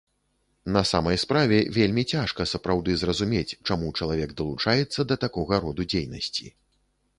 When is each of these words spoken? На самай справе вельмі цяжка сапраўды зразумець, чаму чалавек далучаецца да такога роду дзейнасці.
На 0.77 0.81
самай 0.91 1.17
справе 1.23 1.59
вельмі 1.75 2.03
цяжка 2.13 2.47
сапраўды 2.53 2.97
зразумець, 3.03 3.57
чаму 3.69 3.93
чалавек 3.99 4.29
далучаецца 4.43 4.99
да 5.13 5.21
такога 5.27 5.63
роду 5.67 5.89
дзейнасці. 5.95 6.45